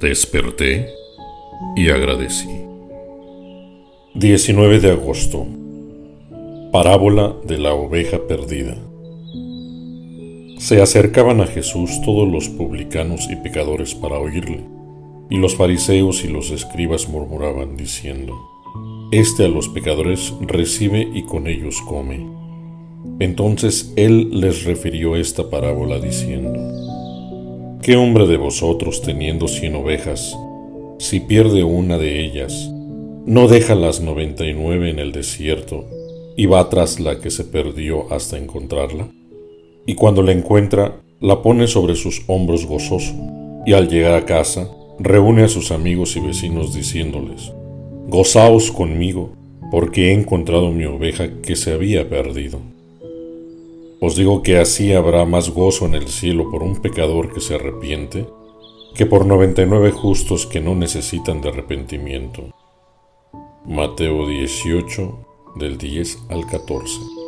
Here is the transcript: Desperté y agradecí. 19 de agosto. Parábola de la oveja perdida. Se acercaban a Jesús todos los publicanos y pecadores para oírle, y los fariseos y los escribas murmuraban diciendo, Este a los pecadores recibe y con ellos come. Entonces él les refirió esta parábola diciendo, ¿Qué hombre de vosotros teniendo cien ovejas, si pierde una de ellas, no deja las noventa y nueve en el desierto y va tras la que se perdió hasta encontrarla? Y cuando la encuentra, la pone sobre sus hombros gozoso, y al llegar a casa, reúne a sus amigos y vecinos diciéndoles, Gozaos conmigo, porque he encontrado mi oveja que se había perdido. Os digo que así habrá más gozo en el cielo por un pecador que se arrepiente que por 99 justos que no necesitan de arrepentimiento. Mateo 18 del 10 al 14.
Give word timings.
Desperté 0.00 0.88
y 1.76 1.90
agradecí. 1.90 2.48
19 4.14 4.80
de 4.80 4.90
agosto. 4.92 5.46
Parábola 6.72 7.36
de 7.44 7.58
la 7.58 7.74
oveja 7.74 8.18
perdida. 8.26 8.76
Se 10.58 10.80
acercaban 10.80 11.40
a 11.40 11.46
Jesús 11.46 12.00
todos 12.04 12.26
los 12.26 12.48
publicanos 12.48 13.28
y 13.30 13.36
pecadores 13.36 13.94
para 13.94 14.18
oírle, 14.18 14.64
y 15.30 15.36
los 15.36 15.56
fariseos 15.56 16.24
y 16.24 16.28
los 16.28 16.50
escribas 16.50 17.08
murmuraban 17.08 17.76
diciendo, 17.76 18.34
Este 19.12 19.44
a 19.44 19.48
los 19.48 19.68
pecadores 19.68 20.32
recibe 20.40 21.08
y 21.14 21.22
con 21.22 21.46
ellos 21.46 21.80
come. 21.86 22.26
Entonces 23.18 23.92
él 23.96 24.40
les 24.40 24.64
refirió 24.64 25.16
esta 25.16 25.50
parábola 25.50 25.98
diciendo, 25.98 26.52
¿Qué 27.82 27.96
hombre 27.96 28.26
de 28.26 28.36
vosotros 28.36 29.00
teniendo 29.00 29.48
cien 29.48 29.74
ovejas, 29.74 30.36
si 30.98 31.18
pierde 31.18 31.64
una 31.64 31.96
de 31.96 32.22
ellas, 32.22 32.70
no 33.24 33.48
deja 33.48 33.74
las 33.74 34.02
noventa 34.02 34.44
y 34.44 34.52
nueve 34.52 34.90
en 34.90 34.98
el 34.98 35.12
desierto 35.12 35.86
y 36.36 36.44
va 36.44 36.68
tras 36.68 37.00
la 37.00 37.20
que 37.20 37.30
se 37.30 37.44
perdió 37.44 38.12
hasta 38.12 38.36
encontrarla? 38.36 39.08
Y 39.86 39.94
cuando 39.94 40.22
la 40.22 40.32
encuentra, 40.32 41.00
la 41.20 41.40
pone 41.40 41.66
sobre 41.68 41.96
sus 41.96 42.22
hombros 42.26 42.66
gozoso, 42.66 43.14
y 43.64 43.72
al 43.72 43.88
llegar 43.88 44.12
a 44.12 44.26
casa, 44.26 44.70
reúne 44.98 45.44
a 45.44 45.48
sus 45.48 45.70
amigos 45.70 46.16
y 46.16 46.20
vecinos 46.20 46.74
diciéndoles, 46.74 47.50
Gozaos 48.08 48.70
conmigo, 48.72 49.32
porque 49.70 50.10
he 50.10 50.12
encontrado 50.12 50.70
mi 50.70 50.84
oveja 50.84 51.40
que 51.40 51.56
se 51.56 51.72
había 51.72 52.06
perdido. 52.10 52.60
Os 54.00 54.16
digo 54.16 54.42
que 54.42 54.58
así 54.58 54.94
habrá 54.94 55.26
más 55.26 55.50
gozo 55.50 55.84
en 55.84 55.94
el 55.94 56.08
cielo 56.08 56.50
por 56.50 56.62
un 56.62 56.76
pecador 56.76 57.32
que 57.32 57.40
se 57.40 57.56
arrepiente 57.56 58.26
que 58.94 59.06
por 59.06 59.26
99 59.26 59.92
justos 59.92 60.46
que 60.46 60.60
no 60.60 60.74
necesitan 60.74 61.40
de 61.40 61.50
arrepentimiento. 61.50 62.52
Mateo 63.64 64.26
18 64.26 65.26
del 65.56 65.78
10 65.78 66.18
al 66.30 66.46
14. 66.46 67.19